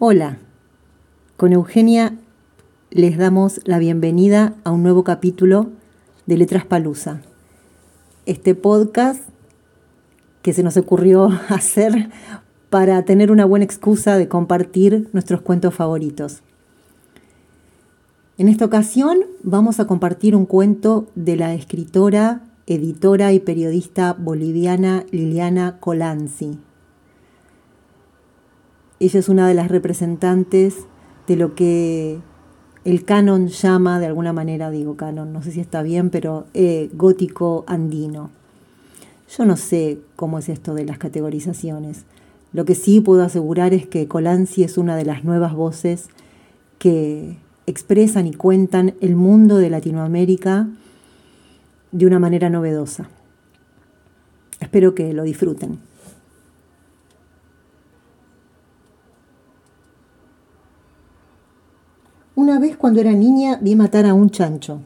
Hola, 0.00 0.38
con 1.36 1.52
Eugenia 1.52 2.16
les 2.92 3.18
damos 3.18 3.60
la 3.64 3.80
bienvenida 3.80 4.54
a 4.62 4.70
un 4.70 4.84
nuevo 4.84 5.02
capítulo 5.02 5.70
de 6.24 6.36
Letras 6.36 6.64
Palusa. 6.64 7.20
Este 8.24 8.54
podcast 8.54 9.20
que 10.42 10.52
se 10.52 10.62
nos 10.62 10.76
ocurrió 10.76 11.30
hacer 11.48 12.10
para 12.70 13.04
tener 13.06 13.32
una 13.32 13.44
buena 13.44 13.64
excusa 13.64 14.16
de 14.16 14.28
compartir 14.28 15.08
nuestros 15.12 15.40
cuentos 15.40 15.74
favoritos. 15.74 16.42
En 18.36 18.46
esta 18.46 18.66
ocasión 18.66 19.18
vamos 19.42 19.80
a 19.80 19.88
compartir 19.88 20.36
un 20.36 20.46
cuento 20.46 21.08
de 21.16 21.34
la 21.34 21.54
escritora, 21.54 22.42
editora 22.68 23.32
y 23.32 23.40
periodista 23.40 24.12
boliviana 24.12 25.04
Liliana 25.10 25.80
Colanzi. 25.80 26.60
Ella 29.00 29.20
es 29.20 29.28
una 29.28 29.46
de 29.46 29.54
las 29.54 29.68
representantes 29.68 30.74
de 31.26 31.36
lo 31.36 31.54
que 31.54 32.18
el 32.84 33.04
canon 33.04 33.48
llama, 33.48 34.00
de 34.00 34.06
alguna 34.06 34.32
manera 34.32 34.70
digo 34.70 34.96
canon, 34.96 35.32
no 35.32 35.42
sé 35.42 35.52
si 35.52 35.60
está 35.60 35.82
bien, 35.82 36.10
pero 36.10 36.46
eh, 36.54 36.90
gótico 36.94 37.64
andino. 37.66 38.30
Yo 39.36 39.44
no 39.44 39.56
sé 39.56 39.98
cómo 40.16 40.38
es 40.38 40.48
esto 40.48 40.74
de 40.74 40.84
las 40.84 40.98
categorizaciones. 40.98 42.04
Lo 42.52 42.64
que 42.64 42.74
sí 42.74 43.00
puedo 43.00 43.22
asegurar 43.22 43.74
es 43.74 43.86
que 43.86 44.08
Colanzi 44.08 44.64
es 44.64 44.78
una 44.78 44.96
de 44.96 45.04
las 45.04 45.22
nuevas 45.22 45.54
voces 45.54 46.08
que 46.78 47.36
expresan 47.66 48.26
y 48.26 48.32
cuentan 48.32 48.94
el 49.00 49.14
mundo 49.14 49.58
de 49.58 49.68
Latinoamérica 49.68 50.66
de 51.92 52.06
una 52.06 52.18
manera 52.18 52.48
novedosa. 52.48 53.10
Espero 54.60 54.94
que 54.94 55.12
lo 55.12 55.24
disfruten. 55.24 55.78
Una 62.40 62.60
vez 62.60 62.76
cuando 62.76 63.00
era 63.00 63.14
niña 63.14 63.58
vi 63.60 63.74
matar 63.74 64.06
a 64.06 64.14
un 64.14 64.30
chancho. 64.30 64.82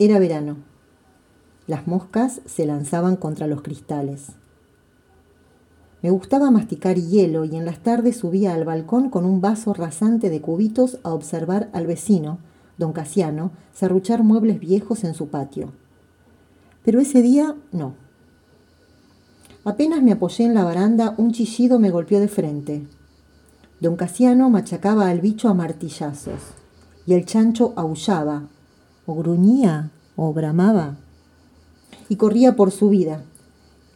Era 0.00 0.18
verano. 0.18 0.56
Las 1.68 1.86
moscas 1.86 2.40
se 2.46 2.66
lanzaban 2.66 3.14
contra 3.14 3.46
los 3.46 3.62
cristales. 3.62 4.32
Me 6.02 6.10
gustaba 6.10 6.50
masticar 6.50 6.96
hielo 6.96 7.44
y 7.44 7.54
en 7.54 7.64
las 7.64 7.78
tardes 7.78 8.16
subía 8.16 8.54
al 8.54 8.64
balcón 8.64 9.08
con 9.08 9.24
un 9.24 9.40
vaso 9.40 9.72
rasante 9.72 10.28
de 10.28 10.40
cubitos 10.40 10.98
a 11.04 11.14
observar 11.14 11.70
al 11.72 11.86
vecino, 11.86 12.38
don 12.76 12.92
Casiano, 12.92 13.52
serruchar 13.72 14.24
muebles 14.24 14.58
viejos 14.58 15.04
en 15.04 15.14
su 15.14 15.28
patio. 15.28 15.74
Pero 16.84 16.98
ese 16.98 17.22
día 17.22 17.54
no. 17.70 17.94
Apenas 19.62 20.02
me 20.02 20.10
apoyé 20.10 20.44
en 20.44 20.54
la 20.54 20.64
baranda, 20.64 21.14
un 21.18 21.30
chillido 21.30 21.78
me 21.78 21.90
golpeó 21.90 22.18
de 22.18 22.26
frente. 22.26 22.84
Don 23.78 23.96
Casiano 23.96 24.48
machacaba 24.48 25.08
al 25.10 25.20
bicho 25.20 25.48
a 25.48 25.54
martillazos 25.54 26.40
y 27.06 27.12
el 27.12 27.26
chancho 27.26 27.74
aullaba, 27.76 28.44
o 29.04 29.14
gruñía, 29.14 29.90
o 30.16 30.32
bramaba, 30.32 30.96
y 32.08 32.16
corría 32.16 32.56
por 32.56 32.70
su 32.70 32.88
vida, 32.88 33.22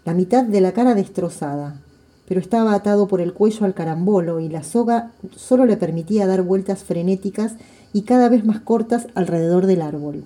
la 0.04 0.12
mitad 0.12 0.44
de 0.44 0.60
la 0.60 0.72
cara 0.72 0.94
destrozada, 0.94 1.80
pero 2.28 2.40
estaba 2.40 2.74
atado 2.74 3.08
por 3.08 3.22
el 3.22 3.32
cuello 3.32 3.64
al 3.64 3.74
carambolo 3.74 4.40
y 4.40 4.48
la 4.48 4.62
soga 4.62 5.12
solo 5.34 5.64
le 5.64 5.76
permitía 5.76 6.26
dar 6.26 6.42
vueltas 6.42 6.84
frenéticas 6.84 7.54
y 7.92 8.02
cada 8.02 8.28
vez 8.28 8.44
más 8.44 8.60
cortas 8.60 9.06
alrededor 9.14 9.66
del 9.66 9.82
árbol. 9.82 10.24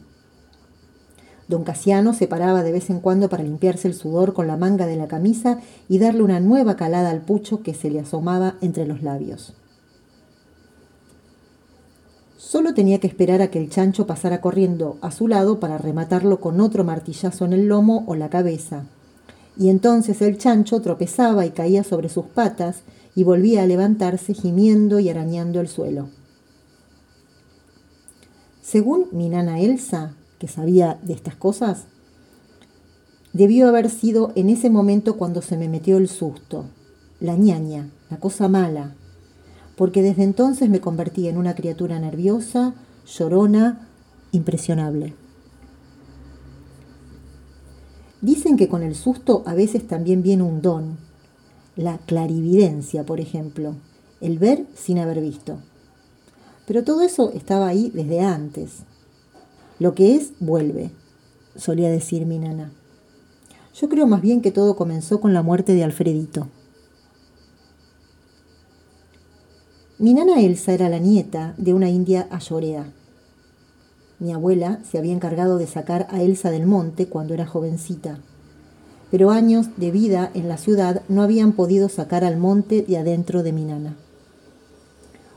Don 1.48 1.64
Casiano 1.64 2.14
se 2.14 2.27
paraba 2.27 2.62
de 2.62 2.73
vez 2.73 2.89
en 2.91 3.00
cuando 3.00 3.28
para 3.28 3.42
limpiarse 3.42 3.89
el 3.89 3.95
sudor 3.95 4.33
con 4.33 4.47
la 4.47 4.56
manga 4.56 4.87
de 4.87 4.97
la 4.97 5.09
camisa 5.09 5.61
y 5.89 5.98
darle 5.98 6.23
una 6.23 6.41
nueva 6.41 6.77
calada 6.77 7.11
al 7.11 7.20
pucho 7.20 7.62
que 7.62 7.75
se 7.75 7.91
le 7.91 8.01
asomaba 8.01 8.56
entre 8.61 8.86
los 8.86 9.03
labios. 9.03 9.55
Solo 12.39 12.73
tenía 12.73 13.01
que 13.01 13.06
esperar 13.06 13.42
a 13.42 13.48
que 13.48 13.59
el 13.59 13.69
chancho 13.69 14.06
pasara 14.06 14.41
corriendo 14.41 14.97
a 15.01 15.11
su 15.11 15.28
lado 15.28 15.61
para 15.61 15.77
rematarlo 15.77 16.41
con 16.41 16.61
otro 16.61 16.85
martillazo 16.85 17.45
en 17.45 17.52
el 17.52 17.67
lomo 17.67 18.05
o 18.07 18.14
la 18.14 18.30
cabeza. 18.30 18.85
Y 19.57 19.68
entonces 19.68 20.23
el 20.23 20.39
chancho 20.39 20.80
tropezaba 20.80 21.47
y 21.47 21.51
caía 21.51 21.85
sobre 21.85 22.08
sus 22.08 22.27
patas 22.27 22.83
y 23.14 23.24
volvía 23.24 23.63
a 23.63 23.67
levantarse 23.67 24.35
gimiendo 24.35 24.98
y 24.98 25.08
arañando 25.08 25.61
el 25.61 25.68
suelo. 25.68 26.08
Según 28.63 29.08
mi 29.13 29.29
nana 29.29 29.61
Elsa, 29.61 30.14
que 30.39 30.48
sabía 30.48 30.98
de 31.02 31.12
estas 31.12 31.36
cosas, 31.36 31.86
debió 33.33 33.68
haber 33.68 33.90
sido 33.90 34.33
en 34.34 34.48
ese 34.48 34.70
momento 34.70 35.17
cuando 35.17 35.42
se 35.42 35.56
me 35.56 35.68
metió 35.68 35.96
el 35.96 36.08
susto, 36.08 36.67
la 37.20 37.36
ñaña, 37.36 37.90
la 38.11 38.18
cosa 38.18 38.48
mala, 38.48 38.94
porque 39.77 40.02
desde 40.02 40.23
entonces 40.23 40.70
me 40.70 40.80
convertí 40.80 41.28
en 41.28 41.36
una 41.36 41.55
criatura 41.55 41.98
nerviosa, 41.98 42.74
llorona, 43.06 43.89
impresionable. 44.33 45.14
Dicen 48.20 48.56
que 48.56 48.68
con 48.68 48.83
el 48.83 48.94
susto 48.94 49.42
a 49.46 49.55
veces 49.55 49.86
también 49.86 50.23
viene 50.23 50.44
un 50.44 50.62
don, 50.62 50.96
la 51.77 51.98
clarividencia, 51.98 53.05
por 53.05 53.20
ejemplo, 53.20 53.74
el 54.20 54.39
ver 54.39 54.67
sin 54.74 54.98
haber 54.98 55.20
visto. 55.20 55.58
Pero 56.67 56.84
todo 56.84 57.02
eso 57.02 57.30
estaba 57.33 57.68
ahí 57.68 57.90
desde 57.92 58.20
antes. 58.20 58.84
Lo 59.84 59.95
que 59.95 60.17
es, 60.17 60.33
vuelve, 60.40 60.92
solía 61.56 61.90
decir 61.90 62.24
mi 62.24 62.39
nana. 62.39 62.72
Yo 63.74 63.90
creo 63.90 64.06
más 64.06 64.22
bien 64.22 64.40
que 64.40 64.50
todo 64.50 64.77
comenzó 64.77 65.20
con 65.20 65.34
la 65.34 65.42
muerte 65.42 65.74
de 65.74 65.84
Alfredito. 65.84 66.48
Mi 69.98 70.14
nana 70.14 70.40
Elsa 70.40 70.73
era 70.73 70.89
la 70.89 71.00
nieta 71.00 71.52
de 71.58 71.74
una 71.74 71.90
india 71.90 72.28
ayorea. 72.30 72.94
Mi 74.20 74.33
abuela 74.33 74.80
se 74.90 74.96
había 74.96 75.12
encargado 75.12 75.58
de 75.58 75.67
sacar 75.67 76.06
a 76.08 76.23
Elsa 76.23 76.50
del 76.50 76.64
monte 76.64 77.08
cuando 77.08 77.34
era 77.34 77.46
jovencita, 77.46 78.20
pero 79.11 79.33
años 79.33 79.67
de 79.77 79.90
vida 79.90 80.30
en 80.33 80.48
la 80.48 80.56
ciudad 80.56 81.02
no 81.11 81.20
habían 81.20 81.52
podido 81.52 81.90
sacar 81.90 82.24
al 82.24 82.39
monte 82.39 82.80
de 82.80 82.96
adentro 82.96 83.42
de 83.42 83.52
mi 83.52 83.67
nana. 83.67 83.98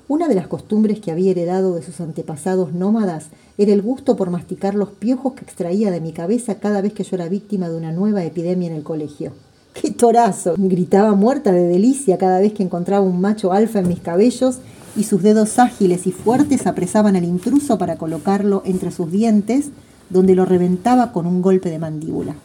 Una 0.09 0.29
de 0.29 0.35
las 0.35 0.47
costumbres 0.47 1.01
que 1.01 1.12
había 1.12 1.31
heredado 1.31 1.75
de 1.75 1.81
sus 1.81 2.00
antepasados 2.00 2.72
nómadas 2.72 3.25
era 3.57 3.73
el 3.73 3.81
gusto 3.81 4.16
por 4.16 4.29
masticar 4.29 4.73
los 4.73 4.90
piojos 4.90 5.34
que 5.34 5.44
extraía 5.44 5.91
de 5.91 6.00
mi 6.00 6.13
cabeza 6.13 6.56
cada 6.56 6.79
vez 6.79 6.94
que 6.94 7.03
yo 7.03 7.18
era 7.18 7.28
víctima 7.28 7.68
de 7.68 7.75
una 7.75 7.91
nueva 7.91 8.23
epidemia 8.23 8.69
en 8.69 8.75
el 8.75 8.84
colegio. 8.84 9.34
¡Qué 9.73 9.91
torazo! 9.91 10.56
Gritaba 10.57 11.13
muerta 11.13 11.51
de 11.51 11.68
delicia 11.68 12.18
cada 12.18 12.40
vez 12.40 12.53
que 12.53 12.63
encontraba 12.63 13.06
un 13.06 13.19
macho 13.19 13.51
alfa 13.51 13.79
en 13.79 13.90
mis 13.90 14.00
cabellos 14.00 14.59
y 14.95 15.03
sus 15.03 15.22
dedos 15.22 15.59
ágiles 15.59 16.07
y 16.07 16.13
fuertes 16.13 16.68
apresaban 16.68 17.18
al 17.18 17.25
intruso 17.25 17.78
para 17.78 17.97
colocarlo 17.97 18.62
entre 18.63 18.91
sus 18.91 19.12
dientes, 19.12 19.72
donde 20.09 20.35
lo 20.35 20.45
reventaba 20.45 21.12
con 21.12 21.28
un 21.28 21.41
golpe 21.41 21.69
de 21.69 21.79
mandíbula. 21.79 22.35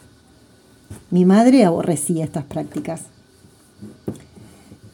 Mi 1.11 1.23
madre 1.23 1.63
aborrecía 1.63 2.25
estas 2.25 2.43
prácticas. 2.43 3.03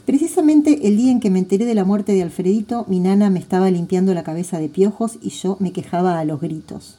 Precisamente 0.10 0.88
el 0.88 0.98
día 0.98 1.12
en 1.12 1.20
que 1.20 1.30
me 1.30 1.38
enteré 1.38 1.66
de 1.66 1.76
la 1.76 1.86
muerte 1.86 2.14
de 2.14 2.24
Alfredito, 2.24 2.84
mi 2.88 3.00
nana 3.00 3.30
me 3.30 3.38
estaba 3.38 3.70
limpiando 3.70 4.12
la 4.16 4.24
cabeza 4.24 4.58
de 4.58 4.68
piojos 4.68 5.20
y 5.22 5.30
yo 5.30 5.56
me 5.60 5.72
quejaba 5.72 6.18
a 6.18 6.26
los 6.26 6.42
gritos. 6.42 6.98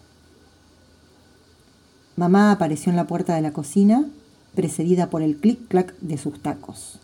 Mamá 2.14 2.52
apareció 2.52 2.90
en 2.90 2.94
la 2.94 3.08
puerta 3.08 3.34
de 3.34 3.40
la 3.40 3.52
cocina, 3.52 4.08
precedida 4.54 5.10
por 5.10 5.22
el 5.22 5.38
clic-clac 5.38 5.92
de 6.00 6.18
sus 6.18 6.40
tacos. 6.40 7.00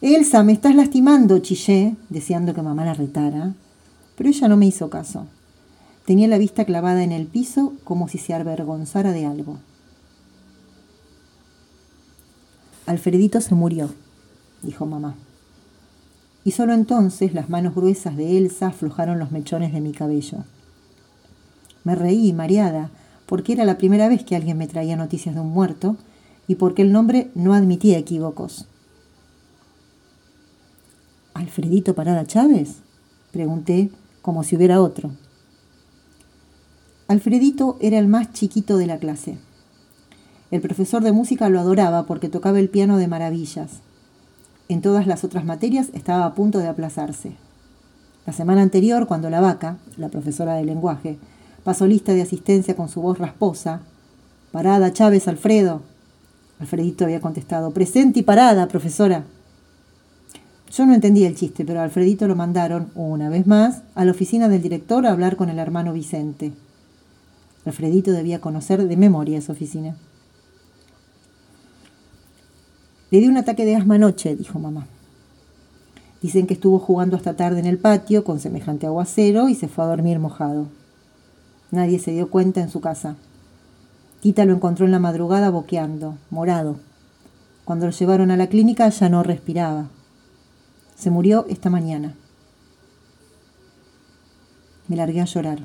Elsa, 0.00 0.44
me 0.44 0.52
estás 0.52 0.76
lastimando, 0.76 1.40
chillé, 1.40 1.96
deseando 2.08 2.54
que 2.54 2.62
mamá 2.62 2.84
la 2.84 2.94
retara, 2.94 3.54
pero 4.16 4.28
ella 4.28 4.46
no 4.46 4.56
me 4.56 4.66
hizo 4.66 4.88
caso. 4.90 5.26
Tenía 6.06 6.28
la 6.28 6.38
vista 6.38 6.64
clavada 6.64 7.02
en 7.02 7.10
el 7.10 7.26
piso 7.26 7.72
como 7.82 8.06
si 8.06 8.18
se 8.18 8.32
avergonzara 8.32 9.10
de 9.10 9.26
algo. 9.26 9.58
Alfredito 12.86 13.40
se 13.40 13.56
murió 13.56 13.90
dijo 14.62 14.86
mamá. 14.86 15.14
Y 16.44 16.52
solo 16.52 16.72
entonces 16.72 17.34
las 17.34 17.48
manos 17.48 17.74
gruesas 17.74 18.16
de 18.16 18.36
Elsa 18.38 18.68
aflojaron 18.68 19.18
los 19.18 19.30
mechones 19.30 19.72
de 19.72 19.80
mi 19.80 19.92
cabello. 19.92 20.38
Me 21.84 21.94
reí, 21.94 22.32
mareada, 22.32 22.90
porque 23.26 23.52
era 23.52 23.64
la 23.64 23.78
primera 23.78 24.08
vez 24.08 24.24
que 24.24 24.36
alguien 24.36 24.58
me 24.58 24.66
traía 24.66 24.96
noticias 24.96 25.34
de 25.34 25.40
un 25.40 25.50
muerto 25.50 25.96
y 26.48 26.56
porque 26.56 26.82
el 26.82 26.92
nombre 26.92 27.30
no 27.34 27.54
admitía 27.54 27.98
equívocos. 27.98 28.66
¿Alfredito 31.34 31.94
Parada 31.94 32.26
Chávez? 32.26 32.76
Pregunté, 33.30 33.90
como 34.20 34.42
si 34.42 34.56
hubiera 34.56 34.80
otro. 34.80 35.12
Alfredito 37.08 37.78
era 37.80 37.98
el 37.98 38.08
más 38.08 38.32
chiquito 38.32 38.76
de 38.76 38.86
la 38.86 38.98
clase. 38.98 39.38
El 40.50 40.60
profesor 40.60 41.02
de 41.02 41.12
música 41.12 41.48
lo 41.48 41.60
adoraba 41.60 42.04
porque 42.06 42.28
tocaba 42.28 42.58
el 42.58 42.68
piano 42.68 42.98
de 42.98 43.08
maravillas 43.08 43.80
en 44.68 44.80
todas 44.80 45.06
las 45.06 45.24
otras 45.24 45.44
materias 45.44 45.88
estaba 45.92 46.26
a 46.26 46.34
punto 46.34 46.58
de 46.58 46.68
aplazarse. 46.68 47.32
La 48.26 48.32
semana 48.32 48.62
anterior, 48.62 49.06
cuando 49.06 49.30
la 49.30 49.40
vaca, 49.40 49.78
la 49.96 50.08
profesora 50.08 50.54
de 50.54 50.64
lenguaje, 50.64 51.18
pasó 51.64 51.86
lista 51.86 52.12
de 52.12 52.22
asistencia 52.22 52.76
con 52.76 52.88
su 52.88 53.00
voz 53.00 53.18
rasposa, 53.18 53.82
Parada, 54.52 54.92
Chávez, 54.92 55.28
Alfredo. 55.28 55.80
Alfredito 56.60 57.04
había 57.04 57.22
contestado, 57.22 57.72
presente 57.72 58.20
y 58.20 58.22
parada, 58.22 58.68
profesora. 58.68 59.24
Yo 60.70 60.86
no 60.86 60.94
entendí 60.94 61.24
el 61.24 61.34
chiste, 61.34 61.64
pero 61.64 61.80
Alfredito 61.80 62.28
lo 62.28 62.36
mandaron, 62.36 62.90
una 62.94 63.30
vez 63.30 63.46
más, 63.46 63.82
a 63.94 64.04
la 64.04 64.10
oficina 64.10 64.48
del 64.48 64.62
director 64.62 65.06
a 65.06 65.10
hablar 65.10 65.36
con 65.36 65.48
el 65.48 65.58
hermano 65.58 65.92
Vicente. 65.92 66.52
Alfredito 67.64 68.12
debía 68.12 68.40
conocer 68.40 68.86
de 68.86 68.96
memoria 68.96 69.38
esa 69.38 69.52
oficina. 69.52 69.96
Le 73.12 73.20
dio 73.20 73.28
un 73.28 73.36
ataque 73.36 73.66
de 73.66 73.76
asma 73.76 73.96
anoche, 73.96 74.34
dijo 74.34 74.58
mamá. 74.58 74.86
Dicen 76.22 76.46
que 76.46 76.54
estuvo 76.54 76.78
jugando 76.78 77.14
hasta 77.14 77.36
tarde 77.36 77.60
en 77.60 77.66
el 77.66 77.76
patio 77.76 78.24
con 78.24 78.40
semejante 78.40 78.86
aguacero 78.86 79.50
y 79.50 79.54
se 79.54 79.68
fue 79.68 79.84
a 79.84 79.88
dormir 79.88 80.18
mojado. 80.18 80.68
Nadie 81.70 81.98
se 81.98 82.12
dio 82.12 82.30
cuenta 82.30 82.62
en 82.62 82.70
su 82.70 82.80
casa. 82.80 83.16
Tita 84.22 84.46
lo 84.46 84.54
encontró 84.54 84.86
en 84.86 84.92
la 84.92 84.98
madrugada 84.98 85.50
boqueando, 85.50 86.16
morado. 86.30 86.80
Cuando 87.66 87.84
lo 87.84 87.92
llevaron 87.92 88.30
a 88.30 88.38
la 88.38 88.46
clínica 88.46 88.88
ya 88.88 89.10
no 89.10 89.22
respiraba. 89.22 89.90
Se 90.96 91.10
murió 91.10 91.44
esta 91.50 91.68
mañana. 91.68 92.14
Me 94.88 94.96
largué 94.96 95.20
a 95.20 95.26
llorar. 95.26 95.58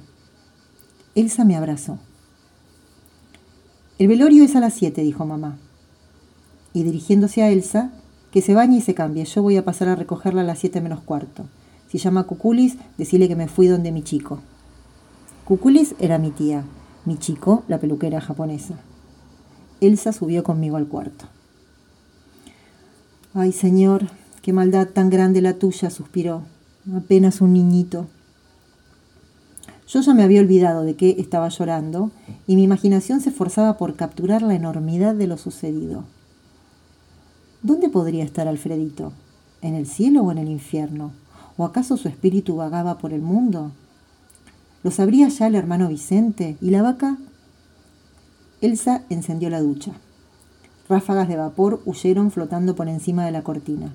Elsa 1.16 1.46
me 1.46 1.56
abrazó. 1.56 1.98
El 4.00 4.10
velorio 4.10 4.44
es 4.44 4.54
a 4.58 4.60
las 4.60 4.74
siete, 4.74 5.02
dijo 5.02 5.26
mamá. 5.26 5.58
Y 6.78 6.84
dirigiéndose 6.84 7.42
a 7.42 7.50
Elsa, 7.50 7.90
que 8.30 8.44
se 8.44 8.54
bañe 8.54 8.78
y 8.78 8.82
se 8.82 8.94
cambie. 8.94 9.26
Yo 9.26 9.42
voy 9.42 9.58
a 9.58 9.66
pasar 9.66 9.88
a 9.88 9.96
recogerla 9.96 10.42
a 10.42 10.44
las 10.44 10.60
siete 10.60 10.80
menos 10.80 11.00
cuarto. 11.00 11.48
Si 11.90 11.98
llama 11.98 12.26
Cuculis, 12.26 12.78
decile 13.00 13.28
que 13.28 13.36
me 13.36 13.48
fui 13.48 13.66
donde 13.66 13.92
mi 13.92 14.04
chico. 14.04 14.42
Cuculis 15.44 15.96
era 15.98 16.20
mi 16.20 16.30
tía, 16.30 16.66
mi 17.04 17.18
chico, 17.18 17.64
la 17.68 17.80
peluquera 17.80 18.22
japonesa. 18.22 18.76
Elsa 19.82 20.14
subió 20.14 20.44
conmigo 20.44 20.78
al 20.78 20.88
cuarto. 20.88 21.26
Ay, 23.34 23.54
señor, 23.54 24.10
qué 24.44 24.54
maldad 24.54 24.90
tan 24.90 25.10
grande 25.10 25.42
la 25.42 25.56
tuya, 25.56 25.90
suspiró. 25.90 26.44
Apenas 26.96 27.42
un 27.42 27.54
niñito. 27.54 28.06
Yo 29.88 30.02
ya 30.02 30.14
me 30.14 30.22
había 30.22 30.42
olvidado 30.42 30.84
de 30.84 30.96
que 30.96 31.16
estaba 31.18 31.50
llorando 31.50 32.12
y 32.46 32.56
mi 32.56 32.62
imaginación 32.62 33.20
se 33.20 33.30
esforzaba 33.30 33.80
por 33.80 33.96
capturar 33.96 34.44
la 34.44 34.54
enormidad 34.54 35.16
de 35.16 35.26
lo 35.26 35.38
sucedido. 35.38 36.04
¿Dónde 37.64 37.90
podría 37.90 38.24
estar 38.24 38.48
Alfredito? 38.48 39.14
¿En 39.62 39.74
el 39.74 39.88
cielo 39.88 40.22
o 40.22 40.32
en 40.32 40.38
el 40.38 40.48
infierno? 40.48 41.12
¿O 41.58 41.66
acaso 41.66 41.98
su 41.98 42.08
espíritu 42.08 42.56
vagaba 42.56 43.00
por 43.00 43.14
el 43.14 43.22
mundo? 43.22 43.72
¿Lo 44.84 44.92
sabría 44.92 45.28
ya 45.30 45.48
el 45.48 45.56
hermano 45.56 45.90
Vicente? 45.90 46.56
¿Y 46.62 46.70
la 46.70 46.84
vaca? 46.84 47.18
Elsa 48.62 49.04
encendió 49.10 49.50
la 49.50 49.62
ducha. 49.62 49.94
Ráfagas 50.88 51.28
de 51.28 51.36
vapor 51.36 51.82
huyeron 51.86 52.30
flotando 52.30 52.76
por 52.76 52.88
encima 52.88 53.26
de 53.26 53.32
la 53.32 53.44
cortina. 53.44 53.92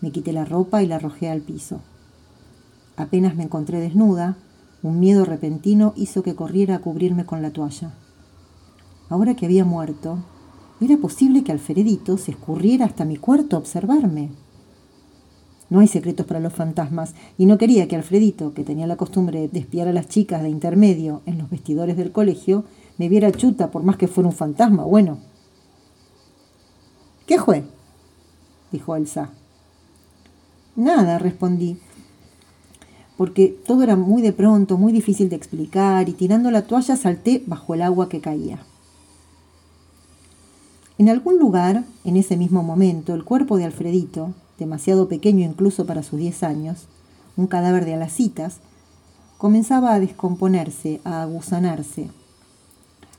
Me 0.00 0.12
quité 0.12 0.32
la 0.32 0.44
ropa 0.44 0.82
y 0.82 0.86
la 0.86 0.96
arrojé 0.96 1.28
al 1.28 1.40
piso. 1.40 1.80
Apenas 2.96 3.34
me 3.34 3.42
encontré 3.42 3.80
desnuda, 3.80 4.36
un 4.82 5.00
miedo 5.00 5.24
repentino 5.24 5.94
hizo 5.96 6.22
que 6.22 6.36
corriera 6.36 6.76
a 6.76 6.78
cubrirme 6.78 7.26
con 7.26 7.42
la 7.42 7.50
toalla. 7.50 7.92
Ahora 9.08 9.34
que 9.34 9.46
había 9.46 9.64
muerto, 9.64 10.18
¿era 10.84 10.96
posible 10.96 11.44
que 11.44 11.52
Alfredito 11.52 12.18
se 12.18 12.32
escurriera 12.32 12.86
hasta 12.86 13.04
mi 13.04 13.16
cuarto 13.16 13.56
a 13.56 13.58
observarme? 13.58 14.30
No 15.70 15.80
hay 15.80 15.88
secretos 15.88 16.26
para 16.26 16.40
los 16.40 16.52
fantasmas, 16.52 17.14
y 17.38 17.46
no 17.46 17.58
quería 17.58 17.88
que 17.88 17.96
Alfredito, 17.96 18.54
que 18.54 18.64
tenía 18.64 18.86
la 18.86 18.96
costumbre 18.96 19.48
de 19.48 19.58
espiar 19.58 19.88
a 19.88 19.92
las 19.92 20.08
chicas 20.08 20.42
de 20.42 20.50
intermedio 20.50 21.22
en 21.26 21.38
los 21.38 21.50
vestidores 21.50 21.96
del 21.96 22.12
colegio, 22.12 22.64
me 22.98 23.08
viera 23.08 23.32
chuta 23.32 23.70
por 23.70 23.82
más 23.82 23.96
que 23.96 24.08
fuera 24.08 24.28
un 24.28 24.34
fantasma. 24.34 24.84
Bueno, 24.84 25.18
¿Qué 27.26 27.38
fue? 27.38 27.64
dijo 28.70 28.96
Elsa. 28.96 29.30
Nada, 30.76 31.18
respondí, 31.18 31.78
porque 33.16 33.48
todo 33.48 33.82
era 33.82 33.96
muy 33.96 34.20
de 34.20 34.32
pronto, 34.32 34.76
muy 34.76 34.92
difícil 34.92 35.28
de 35.28 35.36
explicar, 35.36 36.08
y 36.08 36.12
tirando 36.12 36.50
la 36.50 36.66
toalla 36.66 36.96
salté 36.96 37.42
bajo 37.46 37.74
el 37.74 37.82
agua 37.82 38.08
que 38.08 38.20
caía. 38.20 38.58
En 40.96 41.08
algún 41.08 41.38
lugar, 41.38 41.84
en 42.04 42.16
ese 42.16 42.36
mismo 42.36 42.62
momento, 42.62 43.14
el 43.14 43.24
cuerpo 43.24 43.56
de 43.56 43.64
Alfredito, 43.64 44.32
demasiado 44.58 45.08
pequeño 45.08 45.44
incluso 45.44 45.86
para 45.86 46.04
sus 46.04 46.20
diez 46.20 46.42
años, 46.42 46.86
un 47.36 47.48
cadáver 47.48 47.84
de 47.84 47.94
alacitas, 47.94 48.58
comenzaba 49.38 49.92
a 49.92 50.00
descomponerse, 50.00 51.00
a 51.04 51.22
aguzanarse. 51.22 52.10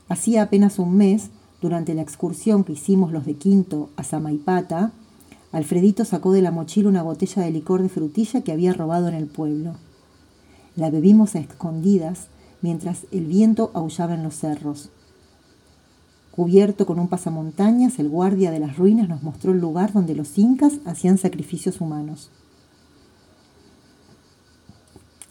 Hacía 0.08 0.42
apenas 0.42 0.78
un 0.78 0.96
mes 0.96 1.30
durante 1.60 1.94
la 1.94 2.02
excursión 2.02 2.64
que 2.64 2.72
hicimos 2.72 3.12
los 3.12 3.26
de 3.26 3.34
Quinto 3.34 3.90
a 3.96 4.04
Samaipata, 4.04 4.92
Alfredito 5.52 6.04
sacó 6.04 6.32
de 6.32 6.42
la 6.42 6.50
mochila 6.50 6.88
una 6.88 7.02
botella 7.02 7.42
de 7.42 7.50
licor 7.50 7.82
de 7.82 7.88
frutilla 7.88 8.42
que 8.42 8.52
había 8.52 8.72
robado 8.72 9.08
en 9.08 9.14
el 9.14 9.26
pueblo. 9.26 9.74
La 10.74 10.90
bebimos 10.90 11.34
a 11.34 11.38
escondidas 11.38 12.28
mientras 12.60 13.06
el 13.10 13.26
viento 13.26 13.70
aullaba 13.74 14.14
en 14.14 14.22
los 14.22 14.34
cerros. 14.34 14.90
Cubierto 16.36 16.86
con 16.86 17.00
un 17.00 17.08
pasamontañas, 17.08 17.98
el 17.98 18.08
guardia 18.08 18.50
de 18.50 18.60
las 18.60 18.76
ruinas 18.76 19.08
nos 19.08 19.22
mostró 19.22 19.52
el 19.52 19.58
lugar 19.58 19.92
donde 19.92 20.14
los 20.14 20.36
incas 20.38 20.74
hacían 20.84 21.18
sacrificios 21.18 21.80
humanos. 21.80 22.30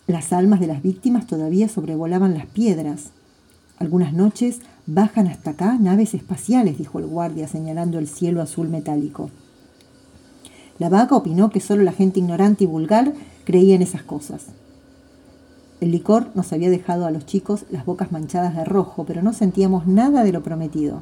Las 0.08 0.34
almas 0.34 0.60
de 0.60 0.68
las 0.68 0.82
víctimas 0.82 1.28
todavía 1.28 1.70
sobrevolaban 1.70 2.34
las 2.34 2.48
piedras. 2.48 3.12
Algunas 3.78 4.14
noches 4.14 4.62
Bajan 4.88 5.28
hasta 5.28 5.52
acá 5.52 5.78
naves 5.80 6.14
espaciales, 6.14 6.78
dijo 6.78 7.00
el 7.00 7.08
guardia 7.08 7.48
señalando 7.48 7.98
el 7.98 8.08
cielo 8.08 8.42
azul 8.42 8.70
metálico. 8.70 9.32
La 10.78 10.90
vaca 10.90 11.16
opinó 11.16 11.50
que 11.50 11.60
solo 11.60 11.82
la 11.82 11.92
gente 11.92 12.20
ignorante 12.20 12.66
y 12.66 12.68
vulgar 12.68 13.14
creía 13.46 13.74
en 13.76 13.82
esas 13.82 14.04
cosas. 14.04 14.48
El 15.82 15.92
licor 15.92 16.30
nos 16.36 16.54
había 16.54 16.70
dejado 16.70 17.06
a 17.06 17.12
los 17.12 17.26
chicos 17.26 17.66
las 17.70 17.86
bocas 17.86 18.12
manchadas 18.12 18.56
de 18.56 18.64
rojo, 18.64 19.04
pero 19.06 19.22
no 19.22 19.34
sentíamos 19.34 19.88
nada 19.88 20.24
de 20.24 20.32
lo 20.32 20.42
prometido. 20.42 21.02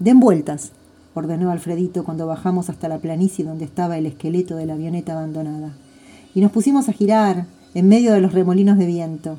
Den 0.00 0.18
vueltas, 0.18 0.72
ordenó 1.14 1.50
Alfredito 1.50 2.04
cuando 2.04 2.26
bajamos 2.26 2.68
hasta 2.68 2.88
la 2.88 2.98
planicie 2.98 3.44
donde 3.44 3.64
estaba 3.64 3.96
el 3.98 4.06
esqueleto 4.06 4.56
de 4.56 4.66
la 4.66 4.74
avioneta 4.74 5.12
abandonada. 5.12 5.72
Y 6.34 6.40
nos 6.40 6.50
pusimos 6.50 6.88
a 6.88 6.92
girar 6.92 7.46
en 7.74 7.88
medio 7.88 8.12
de 8.12 8.20
los 8.20 8.32
remolinos 8.32 8.76
de 8.76 8.86
viento. 8.86 9.38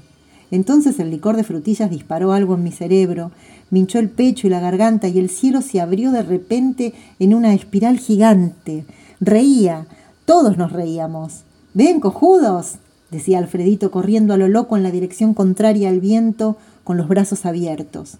Entonces 0.49 0.99
el 0.99 1.11
licor 1.11 1.35
de 1.35 1.43
frutillas 1.43 1.89
disparó 1.89 2.33
algo 2.33 2.55
en 2.55 2.63
mi 2.63 2.71
cerebro, 2.71 3.31
me 3.69 3.79
hinchó 3.79 3.99
el 3.99 4.09
pecho 4.09 4.47
y 4.47 4.49
la 4.49 4.59
garganta 4.59 5.07
y 5.07 5.17
el 5.17 5.29
cielo 5.29 5.61
se 5.61 5.79
abrió 5.79 6.11
de 6.11 6.23
repente 6.23 6.93
en 7.19 7.33
una 7.33 7.53
espiral 7.53 7.97
gigante. 7.99 8.85
Reía, 9.21 9.87
todos 10.25 10.57
nos 10.57 10.73
reíamos. 10.73 11.43
Ven, 11.73 12.01
cojudos, 12.01 12.79
decía 13.11 13.37
Alfredito 13.37 13.91
corriendo 13.91 14.33
a 14.33 14.37
lo 14.37 14.47
loco 14.47 14.77
en 14.77 14.83
la 14.83 14.91
dirección 14.91 15.33
contraria 15.33 15.89
al 15.89 15.99
viento 15.99 16.57
con 16.83 16.97
los 16.97 17.07
brazos 17.07 17.45
abiertos. 17.45 18.17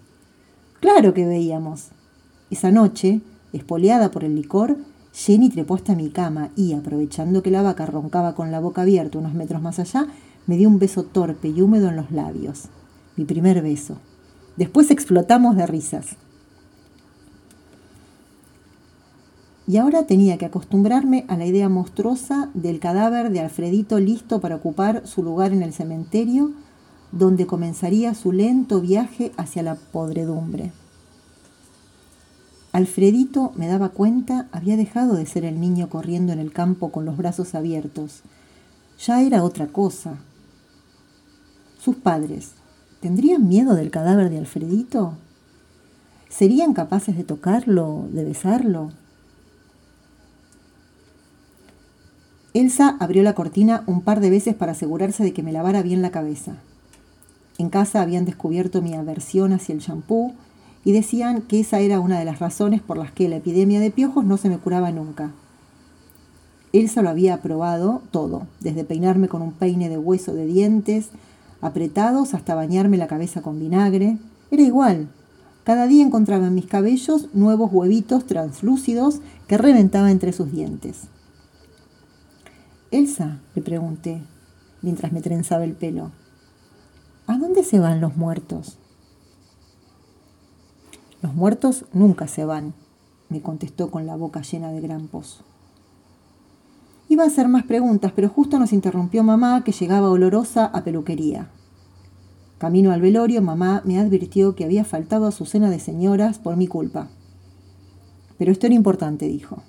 Claro 0.80 1.14
que 1.14 1.26
veíamos. 1.26 1.88
Esa 2.50 2.70
noche, 2.70 3.20
espoleada 3.52 4.10
por 4.10 4.24
el 4.24 4.36
licor, 4.36 4.76
Jenny 5.12 5.50
trepó 5.50 5.74
hasta 5.74 5.94
mi 5.94 6.10
cama 6.10 6.50
y, 6.56 6.72
aprovechando 6.72 7.42
que 7.42 7.50
la 7.50 7.62
vaca 7.62 7.86
roncaba 7.86 8.34
con 8.34 8.50
la 8.50 8.60
boca 8.60 8.82
abierta 8.82 9.18
unos 9.18 9.34
metros 9.34 9.62
más 9.62 9.78
allá, 9.78 10.06
me 10.46 10.56
dio 10.56 10.68
un 10.68 10.78
beso 10.78 11.04
torpe 11.04 11.48
y 11.48 11.60
húmedo 11.60 11.88
en 11.88 11.96
los 11.96 12.10
labios. 12.10 12.64
Mi 13.16 13.24
primer 13.24 13.62
beso. 13.62 13.98
Después 14.56 14.90
explotamos 14.90 15.56
de 15.56 15.66
risas. 15.66 16.16
Y 19.66 19.76
ahora 19.76 20.06
tenía 20.06 20.38
que 20.38 20.46
acostumbrarme 20.46 21.24
a 21.28 21.36
la 21.36 21.46
idea 21.46 21.68
monstruosa 21.68 22.50
del 22.54 22.80
cadáver 22.80 23.30
de 23.30 23.40
Alfredito 23.40 24.00
listo 24.00 24.40
para 24.40 24.56
ocupar 24.56 25.06
su 25.06 25.22
lugar 25.22 25.52
en 25.52 25.62
el 25.62 25.72
cementerio, 25.72 26.52
donde 27.12 27.46
comenzaría 27.46 28.14
su 28.14 28.32
lento 28.32 28.80
viaje 28.80 29.32
hacia 29.36 29.62
la 29.62 29.76
podredumbre. 29.76 30.72
Alfredito, 32.72 33.52
me 33.54 33.68
daba 33.68 33.90
cuenta, 33.90 34.48
había 34.50 34.76
dejado 34.76 35.14
de 35.14 35.26
ser 35.26 35.44
el 35.44 35.60
niño 35.60 35.90
corriendo 35.90 36.32
en 36.32 36.38
el 36.38 36.52
campo 36.52 36.90
con 36.90 37.04
los 37.04 37.16
brazos 37.16 37.54
abiertos. 37.54 38.22
Ya 38.98 39.22
era 39.22 39.44
otra 39.44 39.66
cosa, 39.66 40.16
sus 41.82 41.96
padres, 41.96 42.52
¿tendrían 43.00 43.48
miedo 43.48 43.74
del 43.74 43.90
cadáver 43.90 44.30
de 44.30 44.38
Alfredito? 44.38 45.14
¿Serían 46.28 46.74
capaces 46.74 47.16
de 47.16 47.24
tocarlo, 47.24 48.06
de 48.12 48.22
besarlo? 48.22 48.92
Elsa 52.54 52.96
abrió 53.00 53.22
la 53.22 53.34
cortina 53.34 53.82
un 53.86 54.02
par 54.02 54.20
de 54.20 54.28
veces 54.28 54.54
para 54.54 54.72
asegurarse 54.72 55.24
de 55.24 55.32
que 55.32 55.42
me 55.42 55.52
lavara 55.52 55.82
bien 55.82 56.02
la 56.02 56.10
cabeza. 56.10 56.56
En 57.56 57.70
casa 57.70 58.02
habían 58.02 58.26
descubierto 58.26 58.82
mi 58.82 58.94
aversión 58.94 59.52
hacia 59.52 59.74
el 59.74 59.80
champú 59.80 60.34
y 60.84 60.92
decían 60.92 61.42
que 61.42 61.60
esa 61.60 61.80
era 61.80 62.00
una 62.00 62.18
de 62.18 62.26
las 62.26 62.40
razones 62.40 62.82
por 62.82 62.98
las 62.98 63.10
que 63.10 63.28
la 63.28 63.36
epidemia 63.36 63.80
de 63.80 63.90
piojos 63.90 64.24
no 64.24 64.36
se 64.36 64.50
me 64.50 64.58
curaba 64.58 64.90
nunca. 64.90 65.30
Elsa 66.74 67.00
lo 67.00 67.08
había 67.08 67.40
probado 67.40 68.02
todo, 68.10 68.46
desde 68.60 68.84
peinarme 68.84 69.28
con 69.28 69.42
un 69.42 69.52
peine 69.52 69.88
de 69.88 69.98
hueso 69.98 70.34
de 70.34 70.46
dientes, 70.46 71.08
apretados 71.60 72.34
hasta 72.34 72.54
bañarme 72.54 72.98
la 72.98 73.06
cabeza 73.06 73.40
con 73.40 73.60
vinagre. 73.60 74.18
Era 74.50 74.62
igual. 74.62 75.08
Cada 75.64 75.86
día 75.86 76.04
encontraba 76.04 76.48
en 76.48 76.54
mis 76.54 76.66
cabellos 76.66 77.28
nuevos 77.32 77.72
huevitos 77.72 78.26
translúcidos 78.26 79.20
que 79.46 79.56
reventaba 79.56 80.10
entre 80.10 80.32
sus 80.32 80.50
dientes. 80.50 81.11
Elsa, 82.92 83.40
le 83.54 83.62
pregunté, 83.62 84.22
mientras 84.82 85.12
me 85.12 85.22
trenzaba 85.22 85.64
el 85.64 85.72
pelo, 85.72 86.10
¿a 87.26 87.38
dónde 87.38 87.64
se 87.64 87.78
van 87.78 88.02
los 88.02 88.18
muertos? 88.18 88.76
Los 91.22 91.34
muertos 91.34 91.86
nunca 91.94 92.28
se 92.28 92.44
van, 92.44 92.74
me 93.30 93.40
contestó 93.40 93.90
con 93.90 94.04
la 94.04 94.14
boca 94.14 94.42
llena 94.42 94.72
de 94.72 94.82
grampos. 94.82 95.42
Iba 97.08 97.24
a 97.24 97.28
hacer 97.28 97.48
más 97.48 97.64
preguntas, 97.64 98.12
pero 98.14 98.28
justo 98.28 98.58
nos 98.58 98.74
interrumpió 98.74 99.22
mamá, 99.22 99.64
que 99.64 99.72
llegaba 99.72 100.10
olorosa 100.10 100.66
a 100.66 100.84
peluquería. 100.84 101.48
Camino 102.58 102.92
al 102.92 103.00
velorio, 103.00 103.40
mamá 103.40 103.80
me 103.86 103.98
advirtió 103.98 104.54
que 104.54 104.66
había 104.66 104.84
faltado 104.84 105.26
a 105.26 105.32
su 105.32 105.46
cena 105.46 105.70
de 105.70 105.80
señoras 105.80 106.38
por 106.38 106.58
mi 106.58 106.66
culpa. 106.66 107.08
Pero 108.36 108.52
esto 108.52 108.66
era 108.66 108.74
importante, 108.74 109.28
dijo. 109.28 109.62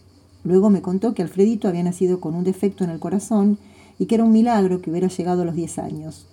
Luego 0.44 0.70
me 0.70 0.82
contó 0.82 1.14
que 1.14 1.22
Alfredito 1.22 1.68
había 1.68 1.84
nacido 1.84 2.20
con 2.20 2.36
un 2.36 2.44
defecto 2.44 2.84
en 2.84 2.90
el 2.90 3.00
corazón 3.00 3.58
y 3.98 4.06
que 4.06 4.16
era 4.16 4.24
un 4.24 4.32
milagro 4.32 4.82
que 4.82 4.90
hubiera 4.90 5.08
llegado 5.08 5.44
a 5.44 5.46
los 5.46 5.56
10 5.56 5.80
años. 5.80 6.28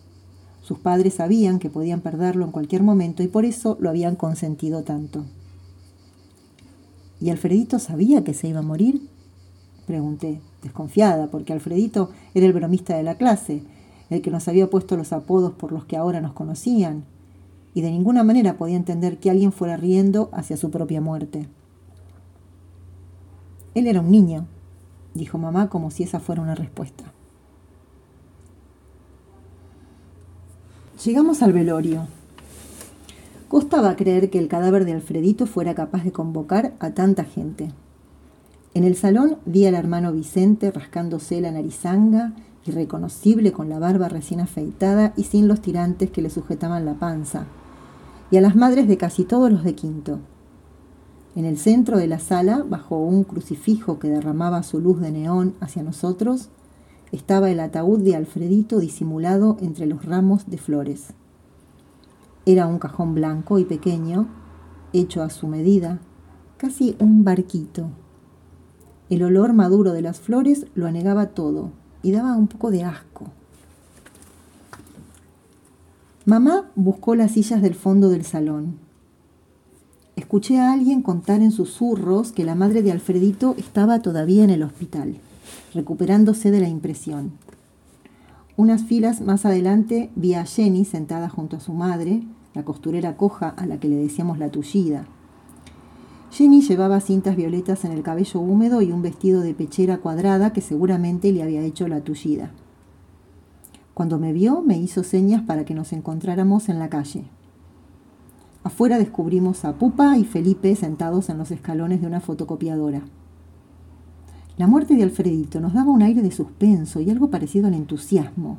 Sus 0.63 0.79
padres 0.79 1.15
sabían 1.15 1.59
que 1.59 1.71
podían 1.71 2.01
perderlo 2.01 2.45
en 2.45 2.53
cualquier 2.53 2.83
momento 2.83 3.23
y 3.23 3.29
por 3.29 3.45
eso 3.45 3.77
lo 3.81 3.89
habían 3.89 4.17
consentido 4.17 4.83
tanto. 4.83 5.25
¿Y 7.21 7.31
Alfredito 7.31 7.79
sabía 7.79 8.25
que 8.25 8.35
se 8.35 8.49
iba 8.49 8.61
a 8.61 8.63
morir? 8.63 9.09
Pregunté, 9.87 10.41
desconfiada, 10.63 11.29
porque 11.29 11.53
Alfredito 11.53 12.11
era 12.35 12.47
el 12.47 12.53
bromista 12.53 12.97
de 12.97 13.03
la 13.03 13.17
clase, 13.17 13.63
el 14.09 14.23
que 14.23 14.31
nos 14.31 14.49
había 14.49 14.71
puesto 14.71 14.97
los 14.97 15.13
apodos 15.13 15.53
por 15.53 15.73
los 15.73 15.85
que 15.85 15.97
ahora 15.97 16.21
nos 16.21 16.33
conocían, 16.33 17.05
y 17.75 17.83
de 17.83 17.91
ninguna 17.91 18.25
manera 18.25 18.57
podía 18.57 18.77
entender 18.77 19.19
que 19.19 19.31
alguien 19.31 19.53
fuera 19.53 19.77
riendo 19.77 20.31
hacia 20.33 20.57
su 20.57 20.71
propia 20.71 21.01
muerte. 21.01 21.47
Él 23.75 23.87
era 23.87 24.01
un 24.01 24.11
niño, 24.11 24.47
dijo 25.15 25.39
mamá 25.39 25.69
como 25.69 25.91
si 25.91 26.03
esa 26.03 26.21
fuera 26.21 26.43
una 26.43 26.55
respuesta. 26.55 27.05
Llegamos 31.05 31.43
al 31.43 31.53
velorio. 31.53 32.07
Costaba 33.49 33.97
creer 33.97 34.31
que 34.31 34.39
el 34.39 34.49
cadáver 34.49 34.85
de 34.85 34.93
Alfredito 34.93 35.47
fuera 35.47 35.75
capaz 35.75 36.05
de 36.05 36.13
convocar 36.13 36.75
a 36.79 36.91
tanta 36.91 37.25
gente. 37.25 37.73
En 38.75 38.85
el 38.85 38.97
salón 38.97 39.39
vi 39.47 39.67
al 39.67 39.75
hermano 39.75 40.13
Vicente 40.13 40.71
rascándose 40.71 41.41
la 41.41 41.51
narizanga, 41.51 42.35
irreconocible 42.67 43.53
con 43.53 43.69
la 43.69 43.79
barba 43.79 44.09
recién 44.09 44.41
afeitada 44.41 45.13
y 45.17 45.25
sin 45.25 45.49
los 45.49 45.61
tirantes 45.61 46.11
que 46.11 46.23
le 46.23 46.31
sujetaban 46.31 46.85
la 46.85 46.95
panza, 46.95 47.47
y 48.31 48.37
a 48.37 48.41
las 48.41 48.55
madres 48.55 48.87
de 48.87 48.97
casi 48.97 49.25
todos 49.25 49.51
los 49.51 49.65
de 49.65 49.75
quinto. 49.75 50.19
En 51.37 51.45
el 51.45 51.59
centro 51.59 51.97
de 51.97 52.09
la 52.09 52.19
sala, 52.19 52.65
bajo 52.69 52.99
un 52.99 53.23
crucifijo 53.23 54.01
que 54.01 54.09
derramaba 54.09 54.65
su 54.65 54.81
luz 54.81 55.01
de 55.01 55.13
neón 55.13 55.55
hacia 55.61 55.85
nosotros, 55.85 56.49
estaba 57.13 57.51
el 57.51 57.61
ataúd 57.61 58.01
de 58.01 58.17
Alfredito 58.17 58.81
disimulado 58.81 59.57
entre 59.61 59.87
los 59.87 60.05
ramos 60.05 60.51
de 60.51 60.59
flores. 60.59 61.15
Era 62.47 62.67
un 62.67 62.81
cajón 62.81 63.15
blanco 63.15 63.61
y 63.61 63.65
pequeño, 63.65 64.27
hecho 64.93 65.23
a 65.23 65.31
su 65.31 65.47
medida, 65.47 66.01
casi 66.57 66.97
un 66.99 67.23
barquito. 67.23 67.91
El 69.09 69.23
olor 69.23 69.53
maduro 69.53 69.93
de 69.93 70.03
las 70.03 70.19
flores 70.19 70.67
lo 70.75 70.87
anegaba 70.89 71.27
todo 71.27 71.71
y 72.03 72.11
daba 72.11 72.37
un 72.37 72.49
poco 72.49 72.73
de 72.73 72.83
asco. 72.83 73.27
Mamá 76.25 76.71
buscó 76.75 77.15
las 77.15 77.33
sillas 77.33 77.63
del 77.63 77.75
fondo 77.75 78.09
del 78.09 78.25
salón 78.25 78.90
escuché 80.21 80.59
a 80.59 80.73
alguien 80.73 81.03
contar 81.03 81.41
en 81.41 81.51
susurros 81.51 82.31
que 82.31 82.45
la 82.45 82.55
madre 82.55 82.83
de 82.83 82.93
Alfredito 82.93 83.55
estaba 83.59 84.01
todavía 84.01 84.45
en 84.45 84.51
el 84.51 84.63
hospital, 84.63 85.17
recuperándose 85.75 86.51
de 86.51 86.61
la 86.61 86.69
impresión. 86.69 87.33
Unas 88.57 88.85
filas 88.85 89.23
más 89.23 89.47
adelante 89.47 90.11
vi 90.15 90.35
a 90.35 90.45
Jenny 90.45 90.85
sentada 90.85 91.29
junto 91.29 91.57
a 91.57 91.61
su 91.61 91.73
madre, 91.73 92.23
la 92.55 92.65
costurera 92.65 93.17
coja 93.17 93.49
a 93.49 93.65
la 93.65 93.81
que 93.81 93.89
le 93.89 93.97
decíamos 93.97 94.39
la 94.39 94.51
tullida. 94.51 95.07
Jenny 96.31 96.61
llevaba 96.61 97.01
cintas 97.01 97.35
violetas 97.35 97.85
en 97.87 97.93
el 97.93 98.03
cabello 98.03 98.41
húmedo 98.41 98.83
y 98.83 98.93
un 98.93 99.03
vestido 99.03 99.41
de 99.41 99.55
pechera 99.55 99.99
cuadrada 99.99 100.53
que 100.53 100.61
seguramente 100.61 101.33
le 101.33 101.43
había 101.43 101.63
hecho 101.63 101.89
la 101.89 102.03
tullida. 102.03 102.51
Cuando 103.95 104.19
me 104.19 104.33
vio, 104.33 104.61
me 104.61 104.79
hizo 104.79 105.03
señas 105.03 105.43
para 105.43 105.65
que 105.65 105.75
nos 105.75 105.93
encontráramos 105.93 106.69
en 106.69 106.79
la 106.79 106.91
calle. 106.91 107.25
Afuera 108.81 108.99
descubrimos 108.99 109.67
a 109.67 109.75
Pupa 109.75 110.17
y 110.17 110.25
Felipe 110.25 110.75
sentados 110.75 111.29
en 111.29 111.37
los 111.37 111.51
escalones 111.51 112.01
de 112.01 112.07
una 112.07 112.21
fotocopiadora. 112.23 113.03
La 114.57 114.67
muerte 114.69 114.95
de 114.95 115.03
Alfredito 115.03 115.61
nos 115.61 115.75
daba 115.75 115.93
un 115.93 116.01
aire 116.01 116.23
de 116.23 116.31
suspenso 116.31 116.99
y 117.03 117.11
algo 117.11 117.29
parecido 117.29 117.67
al 117.67 117.75
entusiasmo, 117.75 118.57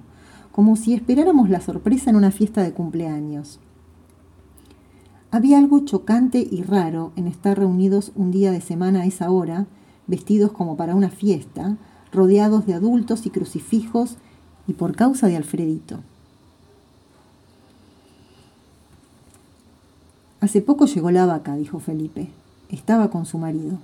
como 0.51 0.75
si 0.75 0.93
esperáramos 0.93 1.49
la 1.49 1.59
sorpresa 1.59 2.11
en 2.11 2.17
una 2.17 2.29
fiesta 2.29 2.61
de 2.61 2.71
cumpleaños. 2.71 3.59
Había 5.31 5.57
algo 5.57 5.79
chocante 5.85 6.47
y 6.51 6.61
raro 6.61 7.13
en 7.15 7.25
estar 7.25 7.57
reunidos 7.57 8.11
un 8.13 8.29
día 8.29 8.51
de 8.51 8.61
semana 8.61 9.01
a 9.01 9.05
esa 9.07 9.31
hora, 9.31 9.65
vestidos 10.05 10.51
como 10.51 10.77
para 10.77 10.93
una 10.93 11.09
fiesta, 11.09 11.77
rodeados 12.13 12.67
de 12.67 12.75
adultos 12.75 13.25
y 13.25 13.31
crucifijos, 13.31 14.17
y 14.67 14.73
por 14.73 14.95
causa 14.95 15.25
de 15.25 15.37
Alfredito. 15.37 16.03
Hace 20.41 20.63
poco 20.63 20.87
llegó 20.87 21.11
la 21.11 21.27
vaca, 21.27 21.55
dijo 21.55 21.79
Felipe. 21.79 22.29
Estaba 22.69 23.11
con 23.11 23.27
su 23.27 23.37
marido. 23.37 23.77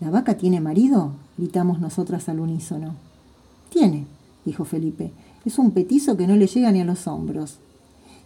¿La 0.00 0.10
vaca 0.10 0.38
tiene 0.38 0.60
marido? 0.60 1.12
gritamos 1.36 1.80
nosotras 1.80 2.30
al 2.30 2.40
unísono. 2.40 2.94
Tiene, 3.68 4.06
dijo 4.46 4.64
Felipe. 4.64 5.12
Es 5.44 5.58
un 5.58 5.72
petizo 5.72 6.16
que 6.16 6.26
no 6.26 6.34
le 6.36 6.46
llega 6.46 6.72
ni 6.72 6.80
a 6.80 6.84
los 6.86 7.06
hombros. 7.06 7.58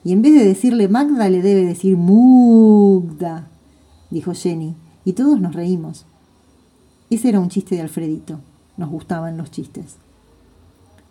Y 0.04 0.12
en 0.12 0.22
vez 0.22 0.32
de 0.34 0.44
decirle 0.44 0.86
Magda, 0.86 1.28
le 1.28 1.42
debe 1.42 1.64
decir 1.64 1.96
Mugda, 1.96 3.48
dijo 4.10 4.32
Jenny, 4.32 4.76
y 5.04 5.14
todos 5.14 5.40
nos 5.40 5.54
reímos. 5.54 6.06
Ese 7.10 7.30
era 7.30 7.40
un 7.40 7.48
chiste 7.48 7.74
de 7.74 7.80
Alfredito. 7.80 8.38
Nos 8.76 8.90
gustaban 8.90 9.36
los 9.36 9.50
chistes. 9.50 9.96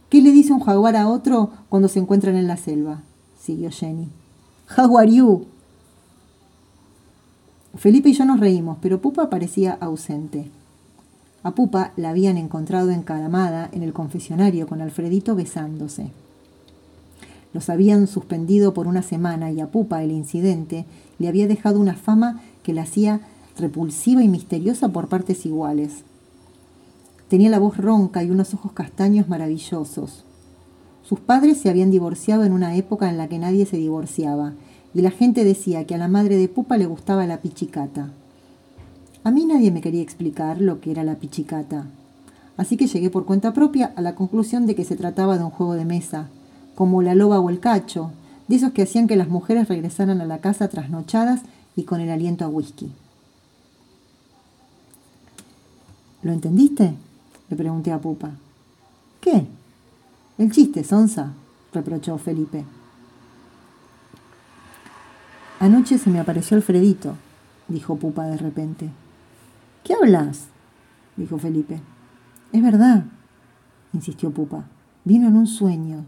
¿Qué 0.10 0.22
le 0.22 0.32
dice 0.32 0.54
un 0.54 0.62
jaguar 0.62 0.96
a 0.96 1.10
otro 1.10 1.50
cuando 1.68 1.90
se 1.90 2.00
encuentran 2.00 2.38
en 2.38 2.48
la 2.48 2.56
selva? 2.56 3.02
siguió 3.38 3.72
Jenny. 3.72 4.08
How? 4.78 5.48
Felipe 7.78 8.10
y 8.10 8.14
yo 8.14 8.26
nos 8.26 8.40
reímos, 8.40 8.80
pero 8.82 9.02
Pupa 9.02 9.30
parecía 9.30 9.78
ausente. 9.80 10.50
A 11.44 11.52
Pupa 11.52 11.94
la 11.96 12.10
habían 12.10 12.38
encontrado 12.38 12.90
encaramada 12.90 13.70
en 13.72 13.84
el 13.84 13.94
confesionario 13.94 14.68
con 14.68 14.82
Alfredito 14.82 15.36
besándose. 15.36 16.10
Los 17.54 17.70
habían 17.70 18.08
suspendido 18.08 18.74
por 18.74 18.88
una 18.88 19.04
semana 19.04 19.52
y 19.52 19.62
a 19.62 19.68
Pupa 19.68 20.04
el 20.04 20.12
incidente 20.12 20.86
le 21.20 21.28
había 21.28 21.48
dejado 21.48 21.80
una 21.80 21.94
fama 21.94 22.42
que 22.64 22.74
la 22.74 22.82
hacía 22.82 23.22
repulsiva 23.58 24.24
y 24.24 24.28
misteriosa 24.28 24.90
por 24.90 25.08
partes 25.08 25.46
iguales. 25.46 26.04
Tenía 27.30 27.52
la 27.52 27.60
voz 27.60 27.78
ronca 27.78 28.24
y 28.24 28.32
unos 28.32 28.54
ojos 28.56 28.72
castaños 28.72 29.30
maravillosos. 29.30 30.24
Sus 31.04 31.20
padres 31.20 31.60
se 31.60 31.70
habían 31.70 31.92
divorciado 31.92 32.44
en 32.44 32.54
una 32.54 32.76
época 32.76 33.10
en 33.10 33.18
la 33.18 33.28
que 33.28 33.38
nadie 33.38 33.66
se 33.66 33.78
divorciaba 33.78 34.54
y 34.98 35.02
la 35.04 35.12
gente 35.12 35.44
decía 35.44 35.86
que 35.86 35.94
a 35.94 36.00
la 36.00 36.08
madre 36.08 36.38
de 36.38 36.48
Pupa 36.50 36.76
le 36.76 36.88
gustaba 36.88 37.28
la 37.28 37.38
pichicata. 37.38 38.10
A 39.24 39.30
mí 39.30 39.46
nadie 39.46 39.70
me 39.70 39.80
quería 39.80 40.02
explicar 40.02 40.60
lo 40.60 40.82
que 40.82 40.90
era 40.90 41.04
la 41.04 41.18
pichicata, 41.18 41.86
así 42.58 42.78
que 42.78 42.88
llegué 42.88 43.12
por 43.12 43.28
cuenta 43.28 43.54
propia 43.54 43.94
a 43.96 44.02
la 44.02 44.16
conclusión 44.16 44.66
de 44.66 44.74
que 44.74 44.86
se 44.86 44.96
trataba 44.96 45.38
de 45.38 45.44
un 45.44 45.52
juego 45.52 45.76
de 45.76 45.86
mesa, 45.86 46.30
como 46.74 47.04
la 47.04 47.14
loba 47.14 47.40
o 47.40 47.52
el 47.52 47.60
cacho, 47.60 48.10
de 48.48 48.56
esos 48.56 48.72
que 48.72 48.82
hacían 48.82 49.06
que 49.06 49.16
las 49.16 49.30
mujeres 49.30 49.68
regresaran 49.68 50.20
a 50.20 50.26
la 50.26 50.40
casa 50.40 50.68
trasnochadas 50.68 51.42
y 51.76 51.84
con 51.84 52.02
el 52.02 52.10
aliento 52.10 52.44
a 52.44 52.48
whisky. 52.48 52.92
¿Lo 56.24 56.32
entendiste? 56.32 56.96
le 57.50 57.56
pregunté 57.56 57.92
a 57.92 58.00
Pupa. 58.00 58.32
¿Qué? 59.22 59.46
El 60.40 60.52
chiste, 60.52 60.84
Sonsa, 60.84 61.34
reprochó 61.72 62.18
Felipe. 62.18 62.66
Anoche 65.60 65.98
se 65.98 66.12
me 66.12 66.20
apareció 66.20 66.56
Alfredito, 66.56 67.16
dijo 67.68 67.96
Pupa 67.96 68.26
de 68.26 68.38
repente. 68.38 68.92
¿Qué 69.84 69.96
hablas? 69.96 70.50
dijo 71.16 71.40
Felipe. 71.40 71.82
Es 72.52 72.62
verdad, 72.62 73.06
insistió 73.92 74.30
Pupa. 74.30 74.66
Vino 75.04 75.28
en 75.28 75.36
un 75.36 75.48
sueño. 75.48 76.06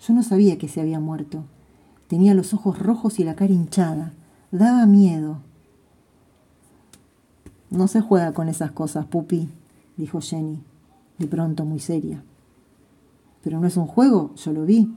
Yo 0.00 0.14
no 0.14 0.22
sabía 0.22 0.56
que 0.56 0.68
se 0.68 0.80
había 0.80 0.98
muerto. 0.98 1.44
Tenía 2.08 2.32
los 2.32 2.54
ojos 2.54 2.78
rojos 2.78 3.18
y 3.18 3.24
la 3.24 3.34
cara 3.34 3.52
hinchada. 3.52 4.12
Daba 4.50 4.86
miedo. 4.86 5.40
No 7.70 7.86
se 7.86 8.00
juega 8.00 8.32
con 8.32 8.48
esas 8.48 8.70
cosas, 8.70 9.04
Pupi, 9.04 9.50
dijo 9.96 10.20
Jenny, 10.20 10.62
de 11.18 11.26
pronto 11.26 11.64
muy 11.64 11.80
seria. 11.80 12.22
Pero 13.42 13.60
no 13.60 13.66
es 13.66 13.76
un 13.76 13.86
juego, 13.86 14.34
yo 14.36 14.52
lo 14.52 14.64
vi. 14.64 14.94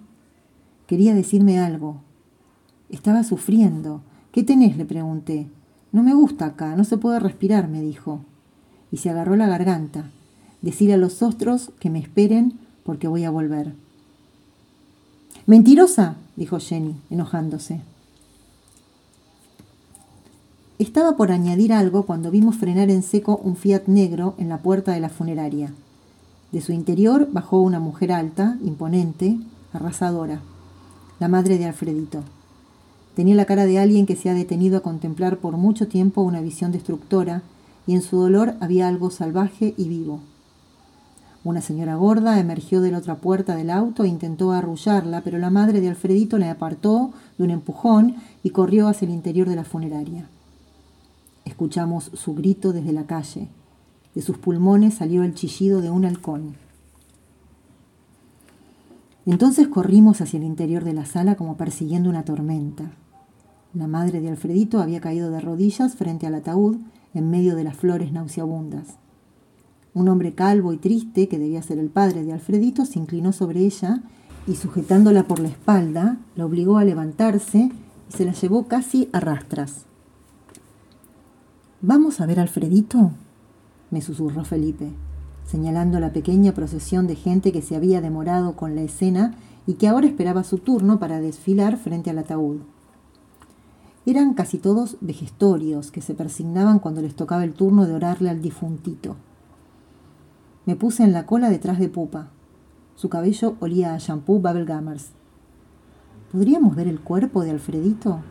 Quería 0.86 1.13
decirme 1.13 1.59
algo, 1.59 2.01
estaba 2.89 3.24
sufriendo. 3.24 4.01
¿Qué 4.32 4.44
tenés? 4.44 4.77
le 4.77 4.86
pregunté. 4.86 5.48
No 5.91 6.03
me 6.03 6.13
gusta 6.13 6.46
acá, 6.46 6.75
no 6.75 6.84
se 6.84 6.98
puede 6.98 7.20
respirar, 7.20 7.67
me 7.67 7.82
dijo. 7.82 8.22
Y 8.91 8.98
se 8.98 9.10
agarró 9.10 9.36
la 9.36 9.48
garganta. 9.48 10.10
Decir 10.62 10.91
a 10.94 10.98
los 10.98 11.22
otros 11.22 11.72
que 11.79 11.89
me 11.89 12.00
esperen 12.00 12.53
porque 12.84 13.08
voy 13.08 13.24
a 13.24 13.29
volver. 13.29 13.74
Mentirosa, 15.46 16.15
dijo 16.36 16.60
Jenny, 16.60 16.96
enojándose. 17.10 17.82
Estaba 20.79 21.17
por 21.17 21.32
añadir 21.32 21.74
algo 21.74 22.06
cuando 22.06 22.29
vimos 22.29 22.58
frenar 22.58 22.91
en 22.91 23.01
seco 23.01 23.39
un 23.44 23.56
Fiat 23.56 23.88
negro 23.88 24.36
en 24.38 24.50
la 24.50 24.60
puerta 24.60 24.91
de 24.91 25.00
la 25.00 25.10
funeraria. 25.10 25.74
De 26.51 26.62
su 26.62 26.72
interior 26.72 27.29
bajó 27.32 27.62
una 27.62 27.79
mujer 27.79 28.12
alta, 28.12 28.58
imponente, 28.63 29.38
arrasadora, 29.74 30.41
la 31.20 31.27
madre 31.27 31.58
de 31.58 31.65
Alfredito. 31.65 32.24
Tenía 33.17 33.33
la 33.33 33.45
cara 33.45 33.65
de 33.65 33.79
alguien 33.79 34.05
que 34.05 34.15
se 34.15 34.29
ha 34.29 34.36
detenido 34.36 34.77
a 34.77 34.81
contemplar 34.81 35.39
por 35.39 35.57
mucho 35.57 35.88
tiempo 35.88 36.21
una 36.21 36.39
visión 36.39 36.71
destructora 36.71 37.41
y 37.88 37.95
en 37.95 38.03
su 38.03 38.15
dolor 38.15 38.53
había 38.59 38.88
algo 38.88 39.09
salvaje 39.09 39.74
y 39.75 39.89
vivo. 39.89 40.19
Una 41.43 41.62
señora 41.62 41.95
gorda 41.95 42.39
emergió 42.39 42.79
de 42.79 42.91
la 42.91 43.00
otra 43.00 43.15
puerta 43.15 43.55
del 43.55 43.71
auto 43.71 44.03
e 44.03 44.07
intentó 44.07 44.51
arrullarla, 44.51 45.21
pero 45.21 45.39
la 45.39 45.50
madre 45.50 45.81
de 45.81 45.89
Alfredito 45.89 46.38
le 46.38 46.47
apartó 46.47 47.09
de 47.39 47.43
un 47.45 47.50
empujón 47.50 48.17
y 48.43 48.51
corrió 48.51 48.88
hacia 48.88 49.07
el 49.07 49.15
interior 49.15 49.50
de 49.50 49.55
la 49.55 49.63
funeraria. 49.63 50.29
Escuchamos 51.43 52.12
su 52.13 52.36
grito 52.36 52.71
desde 52.71 52.93
la 52.93 53.07
calle. 53.07 53.47
De 54.13 54.21
sus 54.21 54.38
pulmones 54.38 54.93
salió 54.93 55.24
el 55.24 55.33
chillido 55.33 55.81
de 55.81 55.89
un 55.89 56.05
halcón. 56.05 56.53
Entonces 59.25 59.67
corrimos 59.69 60.21
hacia 60.21 60.38
el 60.38 60.43
interior 60.43 60.83
de 60.83 60.93
la 60.93 61.07
sala 61.07 61.33
como 61.33 61.57
persiguiendo 61.57 62.12
una 62.12 62.24
tormenta. 62.24 62.91
La 63.77 63.86
madre 63.86 64.22
de 64.22 64.29
Alfredito 64.29 64.79
había 64.79 65.00
caído 65.00 65.29
de 65.29 65.39
rodillas 65.39 65.93
frente 65.93 66.25
al 66.25 66.34
ataúd 66.34 66.77
en 67.13 67.29
medio 67.29 67.55
de 67.55 67.63
las 67.63 67.75
flores 67.77 68.12
nauseabundas. 68.12 68.96
Un 69.93 70.10
hombre 70.10 70.34
calvo 70.34 70.74
y 70.74 70.77
triste, 70.77 71.27
que 71.27 71.38
debía 71.38 71.62
ser 71.62 71.77
el 71.77 71.91
padre 71.91 72.24
de 72.24 72.34
Alfredito, 72.34 72.88
se 72.88 72.98
inclinó 72.98 73.34
sobre 73.34 73.60
ella 73.60 74.01
y 74.48 74.55
sujetándola 74.55 75.27
por 75.27 75.38
la 75.38 75.50
espalda, 75.50 76.17
la 76.36 76.48
obligó 76.48 76.79
a 76.79 76.86
levantarse 76.86 77.69
y 78.10 78.12
se 78.12 78.25
la 78.25 78.31
llevó 78.31 78.67
casi 78.67 79.10
a 79.13 79.19
rastras. 79.19 79.86
¿Vamos 81.79 82.19
a 82.19 82.25
ver 82.25 82.39
a 82.39 82.41
Alfredito? 82.41 83.12
me 83.91 84.01
susurró 84.01 84.43
Felipe, 84.43 84.89
señalando 85.46 86.00
la 86.00 86.13
pequeña 86.13 86.55
procesión 86.55 87.05
de 87.05 87.15
gente 87.15 87.51
que 87.51 87.62
se 87.62 87.75
había 87.75 88.01
demorado 88.01 88.55
con 88.55 88.74
la 88.74 88.81
escena 88.81 89.36
y 89.67 89.75
que 89.75 89.88
ahora 89.88 90.07
esperaba 90.07 90.43
su 90.43 90.57
turno 90.57 91.00
para 91.00 91.19
desfilar 91.19 91.77
frente 91.77 92.10
al 92.10 92.17
ataúd. 92.17 92.62
Eran 94.07 94.35
casi 94.35 94.57
todos 94.57 94.95
vejestorios 95.01 95.91
que 95.91 96.01
se 96.01 96.13
persignaban 96.13 96.79
cuando 96.79 97.01
les 97.01 97.13
tocaba 97.13 97.43
el 97.43 97.51
turno 97.51 97.85
de 97.85 97.93
orarle 97.93 98.29
al 98.29 98.41
difuntito. 98.41 99.17
Me 100.65 100.77
puse 100.77 101.03
en 101.03 101.11
la 101.11 101.25
cola 101.25 101.49
detrás 101.49 101.77
de 101.77 101.89
Pupa. 101.89 102.29
Su 102.95 103.09
cabello 103.09 103.57
olía 103.59 103.93
a 103.93 103.97
shampoo 103.97 104.39
Bubblegummers. 104.39 105.07
¿Podríamos 106.31 106.73
ver 106.77 106.87
el 106.87 107.01
cuerpo 107.01 107.43
de 107.43 107.51
Alfredito? 107.51 108.21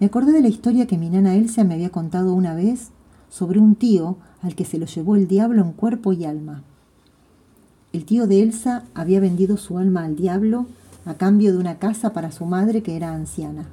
Me 0.00 0.06
acordé 0.06 0.32
de 0.32 0.42
la 0.42 0.48
historia 0.48 0.88
que 0.88 0.98
mi 0.98 1.08
nana 1.08 1.36
Elsa 1.36 1.62
me 1.62 1.74
había 1.74 1.90
contado 1.90 2.34
una 2.34 2.54
vez 2.54 2.88
sobre 3.30 3.60
un 3.60 3.76
tío 3.76 4.16
al 4.42 4.56
que 4.56 4.64
se 4.64 4.78
lo 4.78 4.86
llevó 4.86 5.14
el 5.14 5.28
diablo 5.28 5.62
en 5.62 5.70
cuerpo 5.70 6.12
y 6.12 6.24
alma. 6.24 6.64
El 7.92 8.04
tío 8.04 8.26
de 8.26 8.42
Elsa 8.42 8.82
había 8.94 9.20
vendido 9.20 9.56
su 9.56 9.78
alma 9.78 10.02
al 10.02 10.16
diablo 10.16 10.66
a 11.06 11.14
cambio 11.14 11.52
de 11.52 11.58
una 11.58 11.78
casa 11.78 12.12
para 12.12 12.32
su 12.32 12.44
madre 12.44 12.82
que 12.82 12.96
era 12.96 13.12
anciana. 13.12 13.68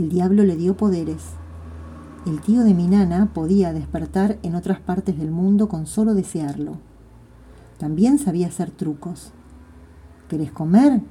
El 0.00 0.08
diablo 0.08 0.44
le 0.44 0.56
dio 0.56 0.78
poderes. 0.78 1.22
El 2.24 2.40
tío 2.40 2.64
de 2.64 2.72
mi 2.72 2.86
nana 2.86 3.34
podía 3.34 3.74
despertar 3.74 4.38
en 4.42 4.54
otras 4.54 4.80
partes 4.80 5.18
del 5.18 5.30
mundo 5.30 5.68
con 5.68 5.86
solo 5.86 6.14
desearlo. 6.14 6.78
También 7.76 8.18
sabía 8.18 8.46
hacer 8.46 8.70
trucos. 8.70 9.32
¿Querés 10.26 10.52
comer? 10.52 11.02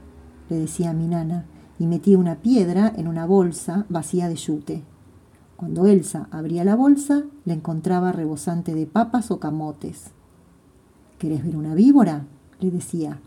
le 0.49 0.55
decía 0.55 0.89
a 0.89 0.93
mi 0.93 1.05
nana, 1.05 1.45
y 1.77 1.85
metía 1.85 2.17
una 2.17 2.37
piedra 2.37 2.91
en 2.97 3.07
una 3.07 3.27
bolsa 3.27 3.85
vacía 3.89 4.27
de 4.27 4.37
yute. 4.37 4.83
Cuando 5.55 5.85
Elsa 5.85 6.27
abría 6.31 6.63
la 6.63 6.75
bolsa, 6.75 7.25
la 7.45 7.53
encontraba 7.53 8.11
rebosante 8.11 8.73
de 8.73 8.87
papas 8.87 9.29
o 9.29 9.39
camotes. 9.39 10.05
¿Querés 11.19 11.45
ver 11.45 11.57
una 11.57 11.75
víbora? 11.75 12.25
le 12.59 12.71
decía. 12.71 13.19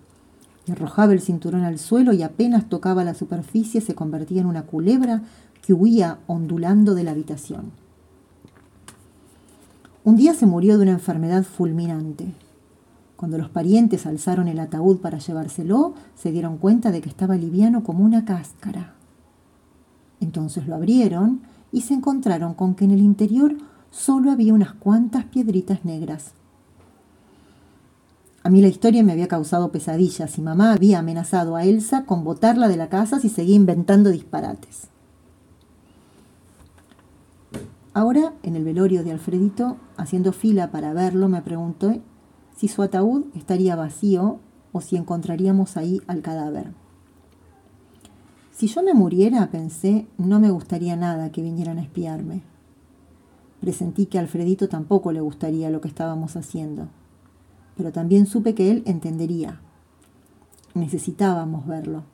Y 0.66 0.72
arrojaba 0.72 1.12
el 1.12 1.20
cinturón 1.20 1.62
al 1.62 1.78
suelo 1.78 2.12
y 2.12 2.24
apenas 2.24 2.68
tocaba 2.68 3.04
la 3.04 3.14
superficie 3.14 3.80
se 3.80 3.94
convertía 3.94 4.40
en 4.40 4.46
una 4.46 4.62
culebra 4.62 5.22
que 5.62 5.72
huía 5.72 6.18
ondulando 6.26 6.94
de 6.94 7.04
la 7.04 7.12
habitación. 7.12 7.70
Un 10.04 10.16
día 10.16 10.34
se 10.34 10.46
murió 10.46 10.76
de 10.76 10.82
una 10.82 10.92
enfermedad 10.92 11.44
fulminante. 11.44 12.34
Cuando 13.16 13.38
los 13.38 13.48
parientes 13.48 14.04
alzaron 14.04 14.48
el 14.48 14.58
ataúd 14.58 14.98
para 14.98 15.18
llevárselo, 15.18 15.94
se 16.16 16.32
dieron 16.32 16.58
cuenta 16.58 16.90
de 16.90 17.00
que 17.00 17.08
estaba 17.08 17.36
liviano 17.36 17.84
como 17.84 18.04
una 18.04 18.24
cáscara. 18.24 18.94
Entonces 20.20 20.66
lo 20.66 20.74
abrieron 20.74 21.42
y 21.70 21.82
se 21.82 21.94
encontraron 21.94 22.54
con 22.54 22.74
que 22.74 22.84
en 22.84 22.90
el 22.90 23.00
interior 23.00 23.56
solo 23.92 24.32
había 24.32 24.54
unas 24.54 24.72
cuantas 24.72 25.24
piedritas 25.26 25.84
negras. 25.84 26.32
A 28.42 28.50
mí 28.50 28.60
la 28.60 28.68
historia 28.68 29.04
me 29.04 29.12
había 29.12 29.28
causado 29.28 29.70
pesadillas 29.70 30.36
y 30.36 30.42
mamá 30.42 30.72
había 30.72 30.98
amenazado 30.98 31.54
a 31.54 31.64
Elsa 31.64 32.04
con 32.04 32.24
botarla 32.24 32.66
de 32.66 32.76
la 32.76 32.88
casa 32.88 33.20
si 33.20 33.28
seguía 33.28 33.54
inventando 33.54 34.10
disparates. 34.10 34.88
Ahora, 37.94 38.32
en 38.42 38.56
el 38.56 38.64
velorio 38.64 39.04
de 39.04 39.12
Alfredito, 39.12 39.76
haciendo 39.98 40.32
fila 40.32 40.70
para 40.70 40.94
verlo, 40.94 41.28
me 41.28 41.42
preguntó 41.42 42.00
si 42.56 42.68
su 42.68 42.82
ataúd 42.82 43.24
estaría 43.34 43.76
vacío 43.76 44.38
o 44.72 44.80
si 44.80 44.96
encontraríamos 44.96 45.76
ahí 45.76 46.00
al 46.06 46.22
cadáver. 46.22 46.72
Si 48.50 48.66
yo 48.66 48.82
me 48.82 48.94
muriera, 48.94 49.50
pensé, 49.50 50.06
no 50.16 50.40
me 50.40 50.50
gustaría 50.50 50.96
nada 50.96 51.32
que 51.32 51.42
vinieran 51.42 51.78
a 51.78 51.82
espiarme. 51.82 52.42
Presentí 53.60 54.06
que 54.06 54.18
a 54.18 54.22
Alfredito 54.22 54.68
tampoco 54.68 55.12
le 55.12 55.20
gustaría 55.20 55.68
lo 55.68 55.82
que 55.82 55.88
estábamos 55.88 56.36
haciendo, 56.36 56.88
pero 57.76 57.92
también 57.92 58.26
supe 58.26 58.54
que 58.54 58.70
él 58.70 58.82
entendería. 58.86 59.60
Necesitábamos 60.74 61.66
verlo. 61.66 62.04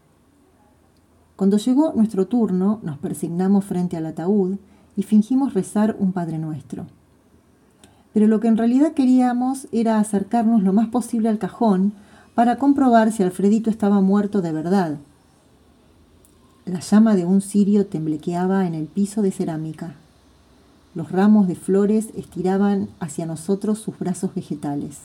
Cuando 1.37 1.57
llegó 1.57 1.93
nuestro 1.93 2.27
turno, 2.27 2.81
nos 2.83 2.99
persignamos 2.99 3.65
frente 3.65 3.97
al 3.97 4.07
ataúd 4.07 4.59
y 4.99 5.05
fingimos 5.05 5.55
rezar 5.55 5.97
un 5.99 6.13
Padre 6.13 6.37
Nuestro 6.37 6.85
pero 8.19 8.27
lo 8.27 8.41
que 8.41 8.49
en 8.49 8.57
realidad 8.57 8.95
queríamos 8.95 9.69
era 9.71 10.01
acercarnos 10.01 10.65
lo 10.65 10.73
más 10.73 10.89
posible 10.89 11.29
al 11.29 11.39
cajón 11.39 11.93
para 12.35 12.57
comprobar 12.57 13.13
si 13.13 13.23
Alfredito 13.23 13.71
estaba 13.71 14.01
muerto 14.01 14.43
de 14.43 14.51
verdad. 14.51 14.97
La 16.65 16.81
llama 16.81 17.15
de 17.15 17.25
un 17.25 17.41
cirio 17.41 17.87
temblequeaba 17.87 18.67
en 18.67 18.75
el 18.75 18.87
piso 18.87 19.23
de 19.23 19.31
cerámica. 19.31 19.95
Los 20.97 21.13
ramos 21.13 21.49
de 21.49 21.55
flores 21.55 22.09
estiraban 22.17 22.89
hacia 22.99 23.25
nosotros 23.25 23.79
sus 23.79 23.99
brazos 23.99 24.35
vegetales. 24.35 24.99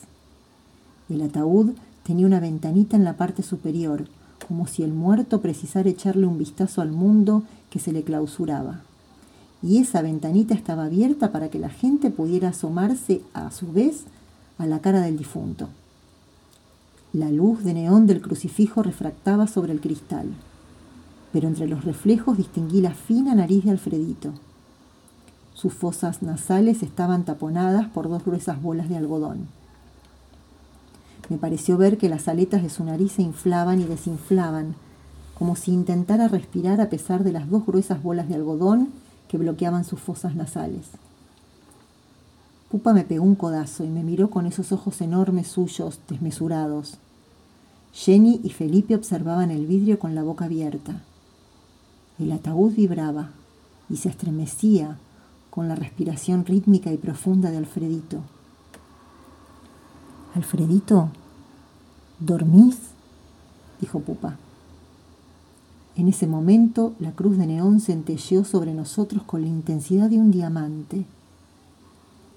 El 1.08 1.22
ataúd 1.22 1.70
tenía 2.02 2.26
una 2.26 2.40
ventanita 2.40 2.96
en 2.96 3.04
la 3.04 3.16
parte 3.16 3.42
superior, 3.42 4.06
como 4.48 4.66
si 4.66 4.82
el 4.82 4.92
muerto 4.92 5.40
precisara 5.40 5.88
echarle 5.88 6.26
un 6.26 6.36
vistazo 6.36 6.82
al 6.82 6.90
mundo 6.90 7.44
que 7.70 7.78
se 7.78 7.92
le 7.92 8.02
clausuraba 8.02 8.82
y 9.64 9.78
esa 9.78 10.02
ventanita 10.02 10.52
estaba 10.52 10.84
abierta 10.84 11.32
para 11.32 11.48
que 11.48 11.58
la 11.58 11.70
gente 11.70 12.10
pudiera 12.10 12.50
asomarse 12.50 13.22
a 13.32 13.50
su 13.50 13.72
vez 13.72 14.04
a 14.58 14.66
la 14.66 14.80
cara 14.80 15.00
del 15.00 15.16
difunto. 15.16 15.70
La 17.14 17.30
luz 17.30 17.64
de 17.64 17.72
neón 17.72 18.06
del 18.06 18.20
crucifijo 18.20 18.82
refractaba 18.82 19.46
sobre 19.46 19.72
el 19.72 19.80
cristal, 19.80 20.26
pero 21.32 21.48
entre 21.48 21.66
los 21.66 21.82
reflejos 21.82 22.36
distinguí 22.36 22.82
la 22.82 22.92
fina 22.92 23.34
nariz 23.34 23.64
de 23.64 23.70
Alfredito. 23.70 24.34
Sus 25.54 25.72
fosas 25.72 26.22
nasales 26.22 26.82
estaban 26.82 27.24
taponadas 27.24 27.88
por 27.88 28.10
dos 28.10 28.22
gruesas 28.22 28.60
bolas 28.60 28.90
de 28.90 28.98
algodón. 28.98 29.48
Me 31.30 31.38
pareció 31.38 31.78
ver 31.78 31.96
que 31.96 32.10
las 32.10 32.28
aletas 32.28 32.62
de 32.62 32.68
su 32.68 32.84
nariz 32.84 33.12
se 33.12 33.22
inflaban 33.22 33.80
y 33.80 33.84
desinflaban, 33.84 34.74
como 35.38 35.56
si 35.56 35.72
intentara 35.72 36.28
respirar 36.28 36.82
a 36.82 36.90
pesar 36.90 37.24
de 37.24 37.32
las 37.32 37.48
dos 37.48 37.64
gruesas 37.64 38.02
bolas 38.02 38.28
de 38.28 38.34
algodón 38.34 38.88
que 39.28 39.38
bloqueaban 39.38 39.84
sus 39.84 40.00
fosas 40.00 40.34
nasales. 40.34 40.86
Pupa 42.70 42.92
me 42.92 43.04
pegó 43.04 43.24
un 43.24 43.36
codazo 43.36 43.84
y 43.84 43.88
me 43.88 44.02
miró 44.02 44.30
con 44.30 44.46
esos 44.46 44.72
ojos 44.72 45.00
enormes 45.00 45.48
suyos, 45.48 46.00
desmesurados. 46.08 46.98
Jenny 47.92 48.40
y 48.42 48.50
Felipe 48.50 48.96
observaban 48.96 49.50
el 49.50 49.66
vidrio 49.66 49.98
con 49.98 50.14
la 50.14 50.24
boca 50.24 50.46
abierta. 50.46 51.02
El 52.18 52.32
ataúd 52.32 52.74
vibraba 52.74 53.30
y 53.88 53.98
se 53.98 54.08
estremecía 54.08 54.98
con 55.50 55.68
la 55.68 55.76
respiración 55.76 56.44
rítmica 56.44 56.92
y 56.92 56.96
profunda 56.96 57.52
de 57.52 57.58
Alfredito. 57.58 58.18
Alfredito, 60.34 61.10
¿dormís? 62.18 62.76
dijo 63.80 64.00
Pupa. 64.00 64.36
En 65.96 66.08
ese 66.08 66.26
momento 66.26 66.94
la 66.98 67.12
cruz 67.12 67.38
de 67.38 67.46
neón 67.46 67.80
centelleó 67.80 68.44
sobre 68.44 68.74
nosotros 68.74 69.22
con 69.22 69.42
la 69.42 69.48
intensidad 69.48 70.10
de 70.10 70.18
un 70.18 70.30
diamante. 70.30 71.04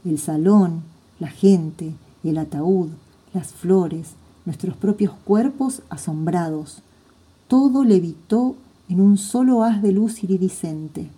El 0.06 0.20
salón, 0.20 0.84
la 1.20 1.30
gente, 1.30 1.94
el 2.24 2.38
ataúd, 2.38 2.90
las 3.34 3.54
flores, 3.54 4.12
nuestros 4.46 4.78
propios 4.78 5.14
cuerpos 5.26 5.82
asombrados. 5.90 6.82
Todo 7.48 7.84
levitó 7.84 8.56
en 8.90 9.02
un 9.02 9.18
solo 9.18 9.64
haz 9.64 9.82
de 9.82 9.92
luz 9.92 10.24
iridiscente. 10.24 11.10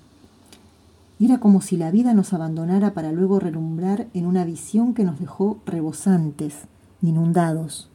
Era 1.20 1.40
como 1.40 1.62
si 1.62 1.76
la 1.76 1.92
vida 1.92 2.14
nos 2.14 2.32
abandonara 2.34 2.94
para 2.94 3.12
luego 3.12 3.40
relumbrar 3.40 4.08
en 4.14 4.26
una 4.26 4.46
visión 4.46 4.94
que 4.94 5.04
nos 5.04 5.20
dejó 5.20 5.60
rebosantes, 5.66 6.56
inundados. 7.02 7.90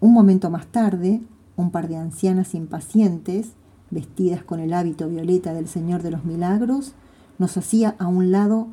Un 0.00 0.14
momento 0.14 0.50
más 0.50 0.66
tarde, 0.66 1.20
un 1.56 1.70
par 1.70 1.88
de 1.88 1.96
ancianas 1.96 2.54
impacientes, 2.54 3.52
vestidas 3.90 4.42
con 4.42 4.60
el 4.60 4.72
hábito 4.72 5.08
violeta 5.08 5.52
del 5.52 5.68
Señor 5.68 6.02
de 6.02 6.10
los 6.10 6.24
Milagros, 6.24 6.94
nos 7.38 7.56
hacía 7.56 7.94
a 7.98 8.06
un 8.06 8.30
lado 8.32 8.68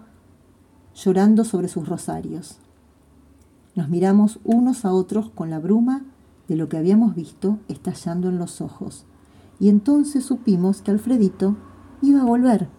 llorando 0.96 1.44
sobre 1.44 1.68
sus 1.68 1.88
rosarios. 1.88 2.58
Nos 3.76 3.90
miramos 3.90 4.40
unos 4.44 4.86
a 4.86 4.94
otros 4.94 5.30
con 5.30 5.50
la 5.50 5.60
bruma 5.60 6.04
de 6.48 6.56
lo 6.56 6.70
que 6.70 6.78
habíamos 6.78 7.16
visto 7.16 7.60
estallando 7.68 8.30
en 8.30 8.38
los 8.38 8.62
ojos, 8.62 9.06
y 9.60 9.70
entonces 9.70 10.26
supimos 10.26 10.82
que 10.82 10.92
Alfredito 10.92 11.56
iba 12.02 12.22
a 12.22 12.26
volver. 12.26 12.79